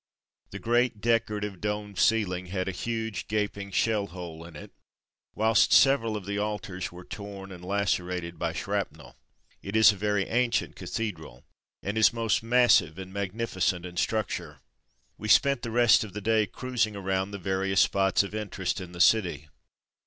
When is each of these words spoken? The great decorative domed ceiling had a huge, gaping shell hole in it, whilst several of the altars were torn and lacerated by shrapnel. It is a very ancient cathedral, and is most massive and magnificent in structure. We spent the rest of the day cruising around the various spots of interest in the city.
The 0.49 0.57
great 0.57 0.99
decorative 0.99 1.61
domed 1.61 1.99
ceiling 1.99 2.47
had 2.47 2.67
a 2.67 2.71
huge, 2.71 3.27
gaping 3.27 3.69
shell 3.69 4.07
hole 4.07 4.43
in 4.43 4.55
it, 4.55 4.71
whilst 5.35 5.71
several 5.71 6.17
of 6.17 6.25
the 6.25 6.39
altars 6.39 6.91
were 6.91 7.03
torn 7.05 7.51
and 7.51 7.63
lacerated 7.63 8.39
by 8.39 8.51
shrapnel. 8.51 9.15
It 9.61 9.75
is 9.75 9.91
a 9.91 9.95
very 9.95 10.23
ancient 10.23 10.75
cathedral, 10.75 11.43
and 11.83 11.99
is 11.99 12.11
most 12.13 12.41
massive 12.41 12.97
and 12.97 13.13
magnificent 13.13 13.85
in 13.85 13.95
structure. 13.95 14.61
We 15.19 15.27
spent 15.27 15.61
the 15.61 15.69
rest 15.69 16.03
of 16.03 16.13
the 16.13 16.21
day 16.21 16.47
cruising 16.47 16.95
around 16.95 17.29
the 17.29 17.37
various 17.37 17.81
spots 17.81 18.23
of 18.23 18.33
interest 18.33 18.81
in 18.81 18.93
the 18.93 19.01
city. 19.01 19.49